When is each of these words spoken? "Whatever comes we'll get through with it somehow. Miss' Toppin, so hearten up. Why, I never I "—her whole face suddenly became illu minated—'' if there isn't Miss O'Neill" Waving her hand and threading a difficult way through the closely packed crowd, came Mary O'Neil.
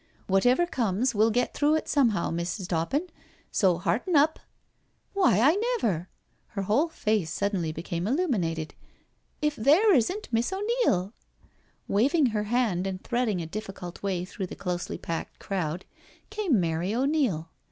"Whatever 0.25 0.65
comes 0.65 1.13
we'll 1.13 1.29
get 1.29 1.53
through 1.53 1.73
with 1.73 1.83
it 1.83 1.87
somehow. 1.87 2.31
Miss' 2.31 2.65
Toppin, 2.65 3.05
so 3.51 3.77
hearten 3.77 4.15
up. 4.15 4.39
Why, 5.13 5.39
I 5.39 5.53
never 5.77 6.07
I 6.07 6.07
"—her 6.55 6.61
whole 6.63 6.89
face 6.89 7.31
suddenly 7.31 7.71
became 7.71 8.05
illu 8.05 8.25
minated—'' 8.27 8.73
if 9.43 9.55
there 9.55 9.93
isn't 9.93 10.33
Miss 10.33 10.51
O'Neill" 10.51 11.13
Waving 11.87 12.25
her 12.33 12.45
hand 12.45 12.87
and 12.87 13.03
threading 13.03 13.41
a 13.41 13.45
difficult 13.45 14.01
way 14.01 14.25
through 14.25 14.47
the 14.47 14.55
closely 14.55 14.97
packed 14.97 15.37
crowd, 15.37 15.85
came 16.31 16.59
Mary 16.59 16.95
O'Neil. 16.95 17.51